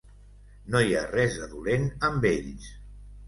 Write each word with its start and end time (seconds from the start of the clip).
No 0.75 0.79
hi 0.85 0.95
ha 0.95 1.03
res 1.11 1.37
de 1.41 1.45
dolent 1.53 1.85
amb 2.09 2.27
ells. 2.33 2.65